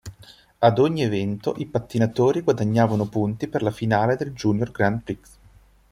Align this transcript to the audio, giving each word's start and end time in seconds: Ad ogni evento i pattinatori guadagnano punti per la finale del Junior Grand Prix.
Ad 0.57 0.79
ogni 0.79 1.03
evento 1.03 1.53
i 1.57 1.67
pattinatori 1.67 2.41
guadagnano 2.41 3.07
punti 3.07 3.47
per 3.47 3.61
la 3.61 3.69
finale 3.69 4.15
del 4.15 4.33
Junior 4.33 4.71
Grand 4.71 5.01
Prix. 5.03 5.37